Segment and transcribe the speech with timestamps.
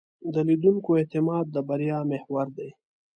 [0.33, 2.69] د لیدونکو اعتماد د بریا محور دی.